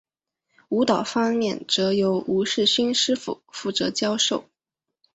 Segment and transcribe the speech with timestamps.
[0.69, 4.49] 舞蹈方面则由吴世勋师傅负责教授。